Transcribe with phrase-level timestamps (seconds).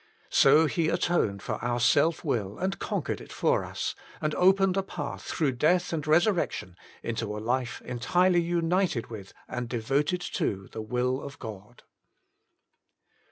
[0.31, 5.21] So He atoned for our self will and conqueredjt for us, and opened a path
[5.21, 10.69] through death and resur ^i^A^^ection, into a life entirely united with, and de voted to,
[10.71, 11.83] the will of God.